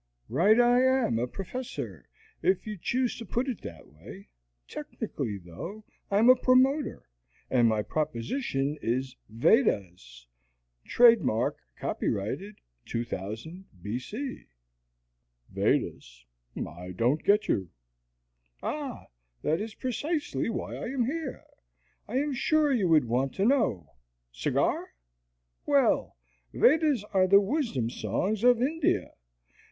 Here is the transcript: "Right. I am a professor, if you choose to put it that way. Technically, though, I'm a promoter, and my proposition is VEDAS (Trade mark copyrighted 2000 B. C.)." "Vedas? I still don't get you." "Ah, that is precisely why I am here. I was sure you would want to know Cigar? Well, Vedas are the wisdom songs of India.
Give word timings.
"Right. 0.29 0.59
I 0.59 0.81
am 0.83 1.19
a 1.19 1.27
professor, 1.27 2.09
if 2.41 2.65
you 2.65 2.75
choose 2.75 3.15
to 3.19 3.23
put 3.27 3.47
it 3.47 3.61
that 3.61 3.85
way. 3.85 4.29
Technically, 4.67 5.37
though, 5.37 5.83
I'm 6.09 6.27
a 6.27 6.35
promoter, 6.35 7.07
and 7.51 7.67
my 7.67 7.83
proposition 7.83 8.79
is 8.81 9.15
VEDAS 9.29 10.25
(Trade 10.85 11.21
mark 11.21 11.59
copyrighted 11.77 12.55
2000 12.87 13.65
B. 13.79 13.99
C.)." 13.99 14.45
"Vedas? 15.51 16.25
I 16.57 16.61
still 16.61 16.93
don't 16.93 17.23
get 17.23 17.47
you." 17.47 17.69
"Ah, 18.63 19.05
that 19.43 19.61
is 19.61 19.75
precisely 19.75 20.49
why 20.49 20.77
I 20.77 20.87
am 20.87 21.05
here. 21.05 21.43
I 22.07 22.25
was 22.25 22.37
sure 22.39 22.73
you 22.73 22.87
would 22.89 23.05
want 23.05 23.35
to 23.35 23.45
know 23.45 23.91
Cigar? 24.31 24.95
Well, 25.67 26.17
Vedas 26.53 27.03
are 27.13 27.27
the 27.27 27.39
wisdom 27.39 27.91
songs 27.91 28.43
of 28.43 28.63
India. 28.63 29.13